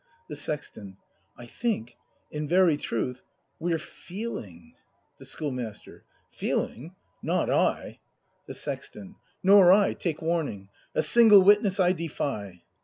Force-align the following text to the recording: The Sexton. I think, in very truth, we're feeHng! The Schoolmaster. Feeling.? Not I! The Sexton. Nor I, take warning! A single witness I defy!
The 0.29 0.35
Sexton. 0.35 0.97
I 1.37 1.45
think, 1.45 1.95
in 2.31 2.47
very 2.47 2.75
truth, 2.75 3.21
we're 3.59 3.77
feeHng! 3.77 4.71
The 5.19 5.25
Schoolmaster. 5.25 6.05
Feeling.? 6.31 6.95
Not 7.21 7.51
I! 7.51 7.99
The 8.47 8.55
Sexton. 8.55 9.17
Nor 9.43 9.71
I, 9.71 9.93
take 9.93 10.23
warning! 10.23 10.69
A 10.95 11.03
single 11.03 11.43
witness 11.43 11.79
I 11.79 11.91
defy! 11.91 12.63